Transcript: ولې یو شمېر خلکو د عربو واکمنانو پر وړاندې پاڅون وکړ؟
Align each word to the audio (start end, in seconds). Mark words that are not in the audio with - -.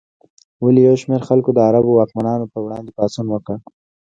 ولې 0.63 0.81
یو 0.87 0.95
شمېر 1.01 1.21
خلکو 1.29 1.49
د 1.53 1.59
عربو 1.67 1.91
واکمنانو 1.95 2.49
پر 2.51 2.59
وړاندې 2.63 2.91
پاڅون 2.97 3.27
وکړ؟ 3.31 3.55